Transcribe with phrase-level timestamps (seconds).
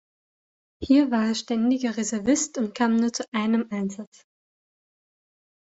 [0.83, 4.25] Hier war er ständiger Reservist und kam nur zu einem Einsatz.